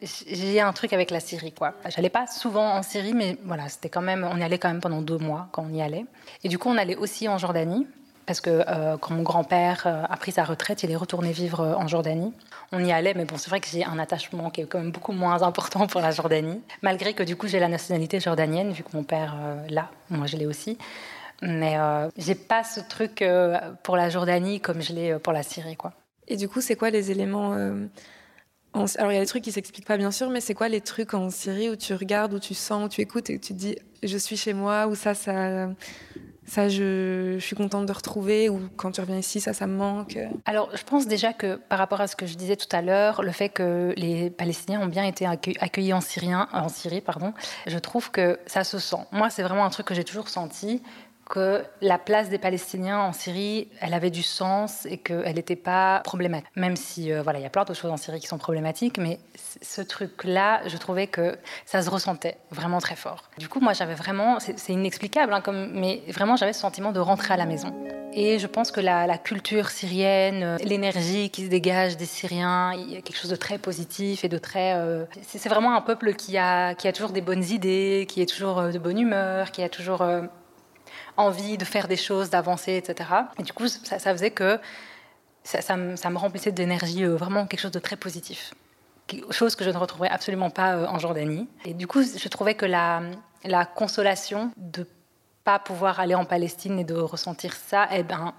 [0.01, 1.73] j'ai un truc avec la Syrie, quoi.
[1.89, 4.81] J'allais pas souvent en Syrie, mais voilà, c'était quand même, on y allait quand même
[4.81, 6.05] pendant deux mois quand on y allait.
[6.43, 7.87] Et du coup, on allait aussi en Jordanie,
[8.25, 11.61] parce que euh, quand mon grand-père euh, a pris sa retraite, il est retourné vivre
[11.61, 12.33] euh, en Jordanie.
[12.71, 14.91] On y allait, mais bon, c'est vrai que j'ai un attachement qui est quand même
[14.91, 18.83] beaucoup moins important pour la Jordanie, malgré que du coup j'ai la nationalité jordanienne, vu
[18.83, 19.35] que mon père
[19.69, 20.77] l'a, moi je l'ai aussi.
[21.41, 21.75] Mais
[22.17, 23.23] j'ai pas ce truc
[23.83, 25.91] pour la Jordanie comme je l'ai pour la Syrie, quoi.
[26.27, 27.57] Et du coup, c'est quoi les éléments
[28.73, 30.81] alors il y a des trucs qui s'expliquent pas bien sûr, mais c'est quoi les
[30.81, 33.57] trucs en Syrie où tu regardes, où tu sens, où tu écoutes et tu te
[33.59, 35.69] dis je suis chez moi ou ça, ça,
[36.45, 40.17] ça je, suis contente de retrouver ou quand tu reviens ici, ça, ça me manque?
[40.45, 43.21] Alors je pense déjà que par rapport à ce que je disais tout à l'heure,
[43.21, 45.99] le fait que les Palestiniens ont bien été accueillis en,
[46.53, 47.33] en Syrie, pardon,
[47.67, 49.05] je trouve que ça se sent.
[49.11, 50.81] Moi c'est vraiment un truc que j'ai toujours senti
[51.29, 56.01] que la place des Palestiniens en Syrie, elle avait du sens et qu'elle n'était pas
[56.03, 56.49] problématique.
[56.55, 58.97] Même si, euh, voilà, il y a plein d'autres choses en Syrie qui sont problématiques,
[58.97, 59.19] mais
[59.61, 63.23] ce truc-là, je trouvais que ça se ressentait vraiment très fort.
[63.37, 65.41] Du coup, moi, j'avais vraiment, c'est inexplicable, hein,
[65.73, 67.73] mais vraiment, j'avais ce sentiment de rentrer à la maison.
[68.13, 72.91] Et je pense que la, culture syrienne, euh, l'énergie qui se dégage des Syriens, il
[72.91, 74.73] y a quelque chose de très positif et de très.
[74.75, 78.25] Euh, c'est vraiment un peuple qui a, qui a toujours des bonnes idées, qui est
[78.25, 80.03] toujours de bonne humeur, qui a toujours
[81.17, 83.09] envie de faire des choses, d'avancer, etc.
[83.39, 84.59] Et du coup, ça, faisait que
[85.43, 88.53] ça, me, remplissait d'énergie, euh, vraiment quelque chose de très positif.
[89.29, 91.47] Chose que je ne retrouverais absolument pas euh, en Jordanie.
[91.65, 93.01] Et du coup, je trouvais que la,
[93.43, 94.87] la consolation de
[95.43, 98.33] pas pouvoir aller en Palestine et de ressentir ça, eh ben,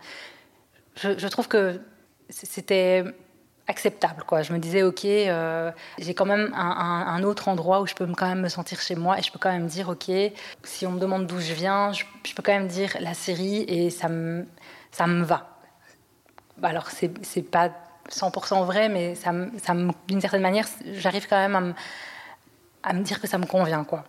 [0.97, 1.81] je, je trouve que
[2.29, 3.05] c'était
[3.67, 4.25] acceptable.
[4.27, 4.43] Quoi.
[4.43, 8.27] Je me disais, ok, euh, j'ai quand même un, autre endroit où je peux quand
[8.27, 10.11] même me sentir chez moi et je peux quand même dire, ok,
[10.65, 13.91] si on me demande d'où je viens, je, peux quand même dire la série et
[13.91, 14.47] ça me,
[14.91, 15.49] ça me va.
[16.63, 17.71] Alors, c'est pas
[18.11, 19.75] 100% vrai, mais ça, ça
[20.07, 21.75] d'une certaine manière, j'arrive quand même à me,
[22.83, 23.85] à me dire que ça me convient.
[23.85, 24.05] quoi.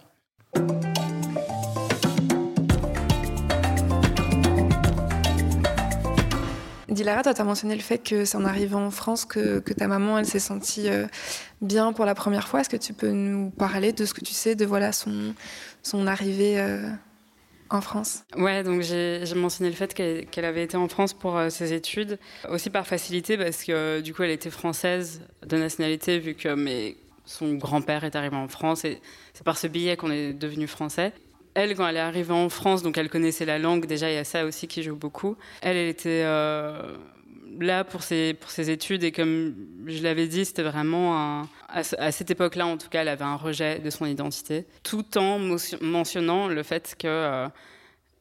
[6.94, 10.20] Dilara, tu as mentionné le fait que c'est en arrivant en France que, ta maman,
[10.20, 11.06] elle s'est sentie euh,
[11.62, 12.62] bien pour la première fois.
[12.62, 15.34] Est-ce que tu peux nous parler de ce que tu sais de voilà son,
[15.82, 16.88] son arrivée euh,
[17.70, 18.24] en France?
[18.38, 22.20] Ouais, donc j'ai mentionné le fait qu'elle avait été en France pour euh, ses études,
[22.50, 26.96] aussi par facilité parce que du coup elle était française de nationalité vu que mais
[27.26, 29.02] son grand-père est arrivé en France et
[29.34, 31.14] c'est par ce billet qu'on est devenu français
[31.56, 34.18] elle, quand elle est arrivée en France, donc elle connaissait la langue, déjà il y
[34.18, 35.36] a ça aussi qui joue beaucoup.
[35.62, 36.96] Elle, elle était euh,
[37.60, 42.78] là, pour ses, études, et comme je l'avais dit, c'était vraiment à, cette époque-là, en
[42.78, 45.40] tout cas, elle avait un rejet de son identité, tout en
[45.82, 47.48] mentionnant le fait que, euh,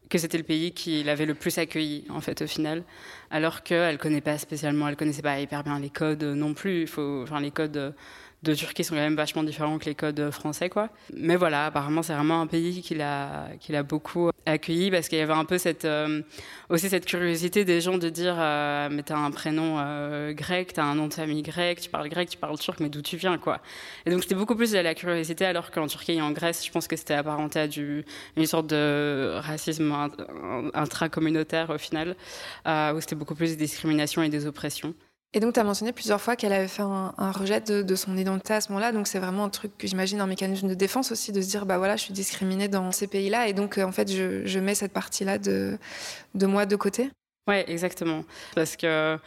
[0.08, 2.84] que c'était le pays qui l'avait le plus accueilli, en fait, au final,
[3.30, 6.82] alors qu'elle ne connaît pas spécialement, elle connaissait pas hyper bien les codes non plus,
[6.82, 7.94] il faut, enfin, les codes
[8.42, 10.88] de Turquie sont quand même vachement différents que les codes français, quoi.
[11.14, 15.18] Mais voilà, apparemment, c'est vraiment un pays qu'il a, qu'il a beaucoup accueilli parce qu'il
[15.18, 16.22] y avait un peu cette, euh,
[16.68, 20.82] aussi cette curiosité des gens de dire, euh, mais t'as un prénom euh, grec, t'as
[20.82, 23.38] un nom de famille grec, tu parles grec, tu parles turc, mais d'où tu viens,
[23.38, 23.60] quoi.
[24.06, 26.70] Et donc, c'était beaucoup plus de la curiosité, alors qu'en Turquie et en Grèce, je
[26.70, 28.04] pense que c'était apparenté à du,
[28.36, 29.94] une sorte de racisme
[30.74, 32.16] intracommunautaire, au final,
[32.66, 34.94] où c'était beaucoup plus des discriminations et des oppressions.
[35.34, 38.52] Et donc, tu as mentionné plusieurs fois qu'elle avait fait un, rejet de, son identité
[38.52, 38.92] à ce moment-là.
[38.92, 41.64] Donc, c'est vraiment un truc que j'imagine un mécanisme de défense aussi, de se dire,
[41.64, 43.48] bah voilà, je suis discriminée dans ces pays-là.
[43.48, 45.78] Et donc, euh, en fait, je, mets cette partie-là de,
[46.34, 47.10] de moi de côté.
[47.48, 48.24] Ouais, exactement.
[48.54, 49.18] Parce que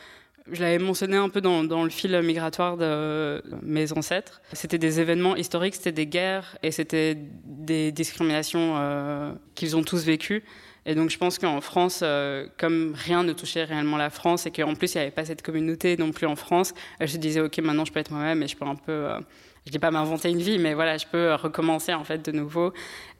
[0.51, 4.41] je l'avais mentionné un peu dans, dans, le fil migratoire de mes ancêtres.
[4.53, 10.05] C'était des événements historiques, c'était des guerres et c'était des discriminations euh, qu'ils ont tous
[10.05, 10.43] vécues.
[10.85, 14.51] Et donc je pense qu'en France, euh, comme rien ne touchait réellement la France et
[14.51, 17.41] qu'en plus il n'y avait pas cette communauté non plus en France, elle se disait
[17.41, 19.19] ok maintenant je peux être moi-même et je peux un peu, euh,
[19.65, 22.71] je dis pas m'inventer une vie, mais voilà je peux recommencer en fait de nouveau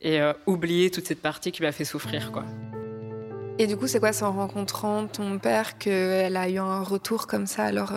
[0.02, 2.46] et euh, oublier toute cette partie qui m'a fait souffrir quoi.
[3.58, 7.26] Et du coup c'est quoi c'est en rencontrant ton père qu'elle a eu un retour
[7.26, 7.94] comme ça alors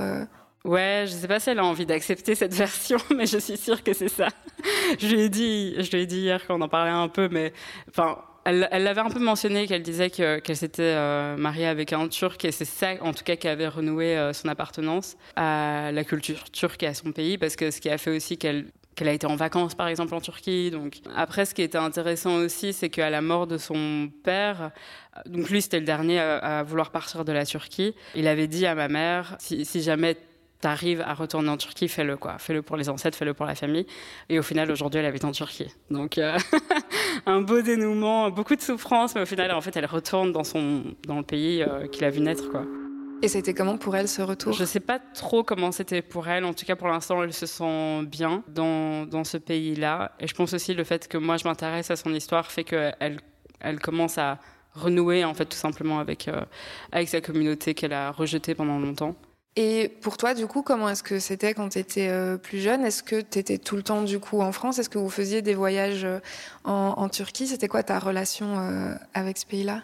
[0.65, 3.83] Ouais, je sais pas si elle a envie d'accepter cette version, mais je suis sûre
[3.83, 4.29] que c'est ça.
[4.99, 7.29] je lui ai dit, je lui ai dit hier quand on en parlait un peu,
[7.31, 7.53] mais
[7.89, 12.45] enfin, elle l'avait un peu mentionné, qu'elle disait qu'elle s'était euh, mariée avec un Turc
[12.45, 16.51] et c'est ça, en tout cas, qui avait renoué euh, son appartenance à la culture
[16.51, 18.67] turque et à son pays, parce que ce qui a fait aussi qu'elle
[19.01, 20.71] a été en vacances, par exemple, en Turquie.
[20.71, 24.71] Donc après, ce qui était intéressant aussi, c'est qu'à la mort de son père,
[25.27, 27.95] donc lui, c'était le dernier à, vouloir partir de la Turquie.
[28.15, 30.17] Il avait dit à ma mère, si, si jamais
[30.61, 32.39] t'arrives à retourner en Turquie, fais-le quoi.
[32.39, 33.87] Fais-le pour les ancêtres, fais-le pour la famille.
[34.29, 35.73] Et au final, aujourd'hui, elle habite en Turquie.
[35.91, 36.39] Donc, euh,
[37.27, 40.83] un beau dénouement, beaucoup de souffrance, mais au final, en fait, elle retourne dans son
[41.07, 42.65] dans le pays euh, qu'il a vu naître quoi.
[43.21, 44.53] Et c'était comment pour elle ce retour?
[44.53, 46.45] Je sais pas trop comment c'était pour elle.
[46.45, 50.13] En tout cas, pour l'instant, elle se sent bien dans, dans ce pays-là.
[50.21, 53.19] Et je pense aussi le fait que moi, je m'intéresse à son histoire fait qu'elle
[53.61, 54.39] elle commence à
[54.75, 56.45] renouer en fait tout simplement avec euh,
[56.93, 59.17] avec sa communauté qu'elle a rejetée pendant longtemps.
[59.61, 62.85] Et pour toi, du coup, comment est-ce que c'était quand tu étais euh, plus jeune?
[62.85, 64.79] Est-ce que tu étais tout le temps, du coup, en France?
[64.79, 66.21] Est-ce que vous faisiez des voyages euh,
[66.63, 67.49] en, Turquie?
[67.49, 69.83] C'était quoi ta relation euh, avec ce pays-là?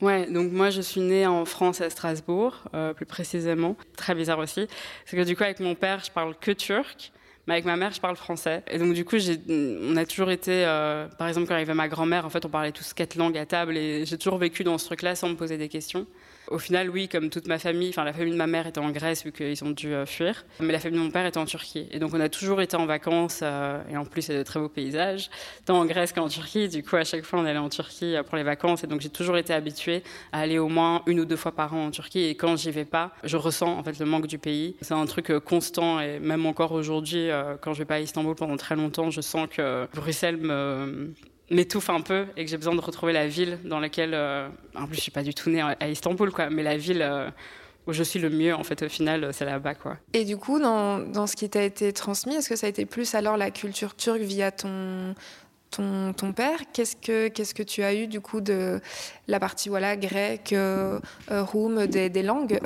[0.00, 2.62] Ouais, donc moi je suis née en France à Strasbourg,
[2.94, 3.76] plus précisément.
[3.96, 4.68] Très bizarre aussi,
[5.04, 7.10] c'est que du coup avec mon père je parle que turc,
[7.48, 8.62] mais avec ma mère je parle français.
[8.70, 9.16] Et donc du coup
[9.48, 10.64] on a toujours été,
[11.18, 13.76] par exemple quand arrivait ma grand-mère, en fait on parlait tous quatre langues à table
[13.76, 16.06] et j'ai toujours vécu dans ce truc-là sans me poser des questions.
[16.50, 18.90] Au final, oui, comme toute ma famille, enfin la famille de ma mère était en
[18.90, 21.44] Grèce vu qu'ils ont dû euh, fuir, mais la famille de mon père était en
[21.44, 21.86] Turquie.
[21.90, 24.58] Et donc on a toujours été en vacances, euh, et en plus a de très
[24.58, 25.28] beaux paysages,
[25.66, 26.68] tant en Grèce qu'en Turquie.
[26.68, 29.02] Du coup, à chaque fois on allait en Turquie euh, pour les vacances, et donc
[29.02, 31.90] j'ai toujours été habituée à aller au moins une ou deux fois par an en
[31.90, 32.24] Turquie.
[32.24, 34.74] Et quand j'y vais pas, je ressens en fait le manque du pays.
[34.80, 37.28] C'est un truc constant, et même encore aujourd'hui,
[37.60, 40.38] quand je vais pas à Istanbul pendant très longtemps, je sens que Bruxelles
[41.50, 44.86] m'étouffe un peu et que j'ai besoin de retrouver la ville dans laquelle, euh, en
[44.86, 47.30] plus je suis pas du tout née à Istanbul quoi, mais la ville euh,
[47.86, 49.96] où je suis le mieux en fait au final c'est là-bas quoi.
[50.12, 52.86] Et du coup dans, dans ce qui t'a été transmis, est-ce que ça a été
[52.86, 55.14] plus alors la culture turque via ton
[55.70, 56.60] ton, ton père?
[56.72, 58.80] Qu'est-ce que qu'est-ce que tu as eu du coup de
[59.26, 62.60] la partie voilà grecque, euh, roum, des langues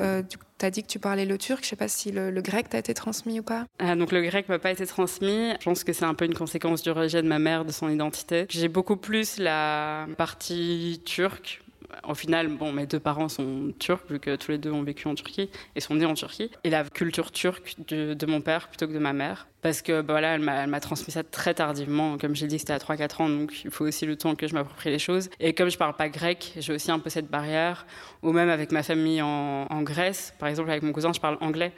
[0.63, 1.59] tu as dit que tu parlais le turc.
[1.61, 3.65] Je ne sais pas si le, grec t'a été transmis ou pas.
[3.79, 5.51] Ah, donc le grec m'a pas été transmis.
[5.59, 7.89] Je pense que c'est un peu une conséquence du rejet de ma mère, de son
[7.89, 8.45] identité.
[8.49, 11.62] J'ai beaucoup plus la partie turque
[12.07, 15.07] au final, bon, mes deux parents sont turcs, vu que tous les deux ont vécu
[15.07, 16.51] en Turquie et sont nés en Turquie.
[16.63, 19.47] Et la culture turque de, mon père plutôt que de ma mère.
[19.61, 22.17] Parce que bah, voilà, elle m'a transmis ça très tardivement.
[22.17, 24.53] Comme j'ai dit, c'était à 3-4 ans, donc il faut aussi le temps que je
[24.53, 25.29] m'approprie les choses.
[25.39, 27.85] Et comme je parle pas grec, j'ai aussi un peu cette barrière.
[28.21, 31.73] Ou même avec ma famille en Grèce, par exemple, avec mon cousin, je parle anglais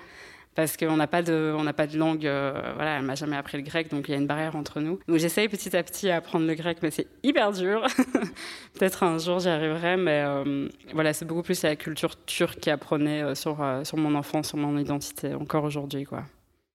[0.56, 2.26] parce qu'on n'a pas de, on n'a pas de langue.
[2.26, 4.80] Euh, voilà, elle m'a jamais appris le grec, donc il y a une barrière entre
[4.80, 5.00] nous.
[5.08, 7.86] Donc j'essaye petit à petit à apprendre le grec, mais c'est hyper dur.
[8.74, 12.70] Peut-être un jour j'y arriverai, mais euh, voilà, c'est beaucoup plus la culture turque qui
[12.70, 16.24] apprenait euh, sur sur mon enfance, sur mon identité, encore aujourd'hui, quoi.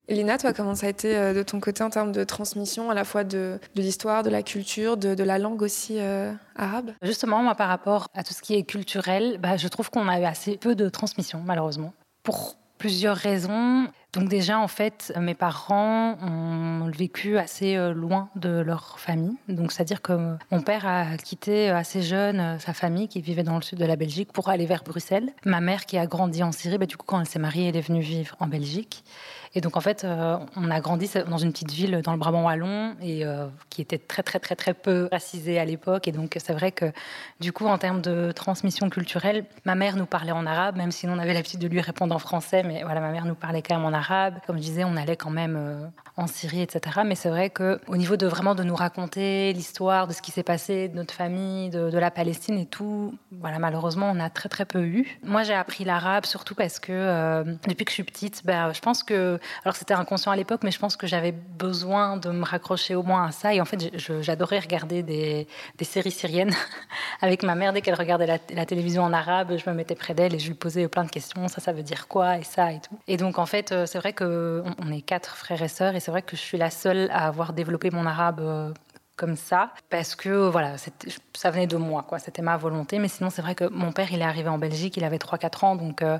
[0.09, 3.05] Lina, toi, comment ça a été de ton côté en termes de transmission, à la
[3.05, 6.01] fois de, de l'histoire, de la culture, de, de la langue aussi
[6.57, 6.91] arabe?
[7.03, 10.19] Justement, moi, par rapport à tout ce qui est culturel, bah, je trouve qu'on a
[10.21, 11.93] eu assez peu de transmission, malheureusement.
[12.25, 13.87] Pour plusieurs raisons.
[14.13, 19.37] Donc déjà, en fait, mes parents ont vécu assez euh, loin de leur famille.
[19.49, 23.55] Donc c'est-à-dire que mon père a quitté assez jeune euh, sa famille qui vivait dans
[23.55, 25.31] le sud de la Belgique pour aller vers Bruxelles.
[25.45, 27.77] Ma mère qui a grandi en Syrie, bah, du coup quand elle s'est mariée, elle
[27.77, 29.05] est venue vivre en Belgique.
[29.55, 32.45] Et donc en fait, euh, on a grandi dans une petite ville dans le Brabant
[32.45, 36.07] wallon et euh, qui était très très très très peu racisée à l'époque.
[36.07, 36.93] Et donc c'est vrai que
[37.41, 41.09] du coup, en termes de transmission culturelle, ma mère nous parlait en arabe, même si
[41.09, 42.63] on avait l'habitude de lui répondre en français.
[42.63, 44.00] Mais voilà, ma mère nous parlait quand même en arabe.
[44.47, 45.87] Comme je disais, on allait quand même euh,
[46.17, 47.01] en Syrie, etc.
[47.05, 50.31] Mais c'est vrai que au niveau de vraiment de nous raconter l'histoire de ce qui
[50.31, 54.49] s'est passé, de notre famille, de, la Palestine et tout, voilà, malheureusement, on a très
[54.49, 55.19] très peu eu.
[55.23, 59.03] Moi, j'ai appris l'arabe surtout parce que depuis que je suis petite, ben, je pense
[59.03, 62.95] que alors c'était inconscient à l'époque, mais je pense que j'avais besoin de me raccrocher
[62.95, 63.55] au moins à ça.
[63.55, 65.47] Et en fait, j'adorais regarder des,
[65.83, 66.55] séries syriennes
[67.21, 67.73] avec ma mère.
[67.73, 70.55] Dès qu'elle regardait la, télévision en arabe, je me mettais près d'elle et je lui
[70.55, 71.49] posais plein de questions.
[71.49, 72.39] Ça, ça veut dire quoi?
[72.39, 72.99] Et ça et tout.
[73.09, 75.97] Et donc, en fait, euh, c'est vrai qu'on on est quatre frères et sœurs.
[75.97, 78.73] Et c'est vrai que je suis la seule à avoir développé mon arabe euh,
[79.17, 83.29] comme ça parce que voilà ça venait de moi quoi c'était ma volonté mais sinon
[83.29, 86.01] c'est vrai que mon père il est arrivé en Belgique il avait 3-4 ans donc
[86.01, 86.19] euh,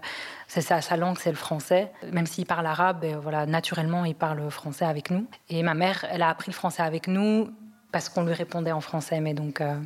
[0.49, 4.51] c'est sa langue c'est le français même s'il parle arabe ben, voilà naturellement il parle
[4.51, 7.49] français avec nous et ma mère elle a appris le français avec nous
[7.91, 9.81] parce qu'on lui répondait en français mais donc euh,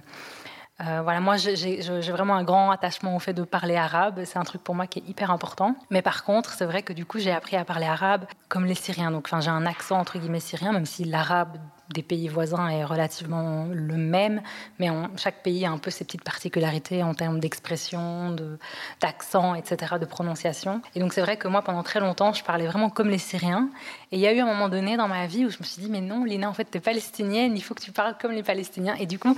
[0.80, 4.22] euh, voilà, moi j'ai vraiment un grand attachement au fait de parler arabe.
[4.24, 5.76] C'est un truc pour moi qui est hyper important.
[5.90, 8.74] Mais par contre, c'est vrai que du coup j'ai appris à parler arabe comme les
[8.74, 9.12] Syriens.
[9.12, 11.58] Donc, j'ai un accent entre guillemets syrien, même si l'arabe
[11.92, 14.40] des pays voisins est relativement le même,
[14.78, 18.34] mais chaque pays a un peu ses petites particularités en termes d'expression,
[19.00, 20.80] d'accent, etc., de prononciation.
[20.94, 23.68] Et donc c'est vrai que moi, pendant très longtemps, je parlais vraiment comme les Syriens.
[24.12, 25.82] Et il y a eu un moment donné dans ma vie où je me suis
[25.82, 28.32] dit, mais non, Lina, en fait, tu es palestinienne, il faut que tu parles comme
[28.32, 28.94] les Palestiniens.
[28.94, 29.36] Et du coup,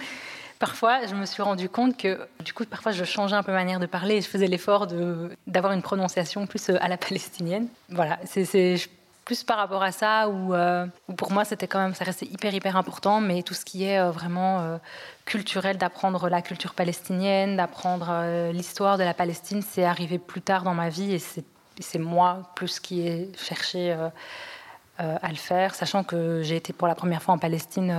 [0.59, 3.59] Parfois, je me suis rendu compte que, du coup, parfois, je changeais un peu ma
[3.59, 4.87] manière de parler et je faisais l'effort
[5.47, 7.69] d'avoir une prononciation plus euh, à la palestinienne.
[7.91, 8.45] Voilà, c'est
[9.27, 12.55] plus par rapport à ça euh, où, pour moi c'était quand même ça restait hyper
[12.55, 14.79] hyper important mais tout ce qui est euh, vraiment euh,
[15.25, 20.75] culturel d'apprendre la culture palestinienne d'apprendre l'histoire de la Palestine c'est arrivé plus tard dans
[20.75, 23.97] ma vie et c'est moi plus qui ai cherché
[24.99, 27.95] à le faire sachant que j'ai été pour la première fois en Palestine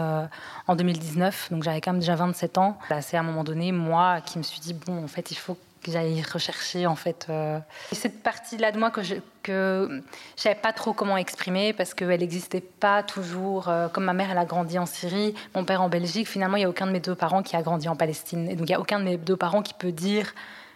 [0.68, 4.22] en 2019 donc j'avais quand même déjà 27 ans c'est à un moment donné moi
[4.22, 7.28] qui me suis dit bon en fait il faut que j'aille rechercher en fait.
[7.30, 7.60] Euh,
[7.92, 10.04] cette partie-là de moi que je que
[10.36, 13.70] savais pas trop comment exprimer parce qu'elle n'existait pas toujours.
[13.70, 16.28] Euh, comme ma mère, elle a grandi en Syrie, mon père en Belgique.
[16.28, 18.50] Finalement, il y a aucun de mes deux parents qui a grandi en Palestine.
[18.50, 20.34] Et donc il y a aucun de mes deux parents qui peut dire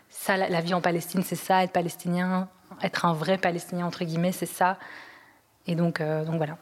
[0.10, 2.49] ça, la vie en Palestine, c'est ça, être palestinien,
[2.81, 4.77] être un vrai Palestinien entre guillemets, c'est ça.
[5.67, 6.58] Et donc, euh, donc voilà.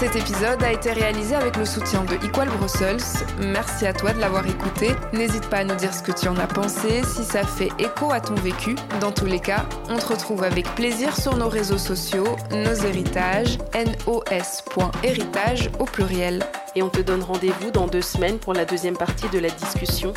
[0.00, 3.00] Cet épisode a été réalisé avec le soutien de Equal Brussels.
[3.40, 4.90] Merci à toi de l'avoir écouté.
[5.12, 8.10] N'hésite pas à nous dire ce que tu en as pensé, si ça fait écho
[8.12, 8.74] à ton vécu.
[9.00, 13.58] Dans tous les cas, on te retrouve avec plaisir sur nos réseaux sociaux, nos héritages,
[14.06, 16.42] nos.héritage au pluriel.
[16.74, 20.12] Et on te donne rendez-vous dans deux semaines pour la deuxième partie de la discussion,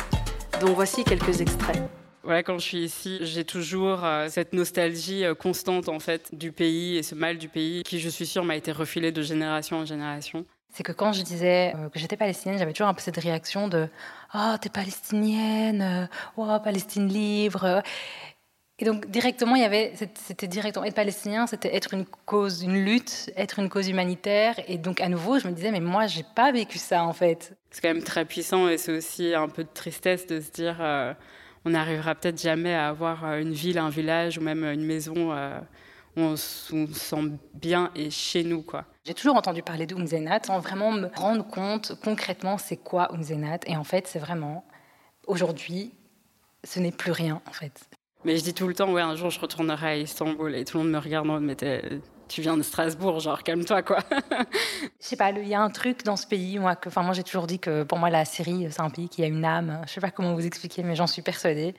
[0.60, 1.80] dont voici quelques extraits
[2.44, 6.96] quand je suis ici, j'ai toujours euh, cette nostalgie euh, constante en fait du pays
[6.96, 9.84] et ce mal du pays qui, je suis sûre, m'a été refilé de génération en
[9.86, 10.44] génération.
[10.70, 13.68] C'est que quand je disais euh, que j'étais palestinienne, j'avais toujours un peu cette réaction
[13.68, 13.88] de
[14.34, 17.82] Oh, t'es palestinienne, oh, Palestine libre.
[18.78, 22.84] Et donc directement, il y avait, c'était directement être palestinien, c'était être une cause, une
[22.84, 24.54] lutte, être une cause humanitaire.
[24.68, 27.56] Et donc à nouveau, je me disais mais moi, j'ai pas vécu ça en fait.
[27.70, 30.76] C'est quand même très puissant et c'est aussi un peu de tristesse de se dire
[31.64, 35.32] on n'arrivera peut-être jamais à avoir euh, une ville, un village ou même une maison
[35.32, 35.58] euh,
[36.16, 38.62] où on, se sent bien et chez nous.
[38.62, 38.84] quoi.
[39.04, 43.60] J'ai toujours entendu parler d'Umzenat sans vraiment me rendre compte concrètement c'est quoi Umzenat.
[43.66, 44.64] Et en fait, c'est vraiment,
[45.26, 45.92] aujourd'hui,
[46.64, 47.88] ce n'est plus rien en fait.
[48.24, 50.78] Mais je dis tout le temps, ouais, un jour je retournerai à Istanbul et tout
[50.78, 51.64] le monde me regarde en mode,
[52.28, 53.98] tu viens de Strasbourg, genre calme-toi quoi.
[54.10, 57.12] Je sais pas, il y a un truc dans ce pays, moi, que, enfin, moi
[57.12, 59.80] j'ai toujours dit que pour moi la Syrie c'est un pays qui a une âme.
[59.86, 61.74] Je sais pas comment vous expliquer, mais j'en suis persuadée.